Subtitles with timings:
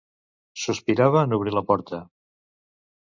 [0.61, 2.01] Sospirava en obrir la porta.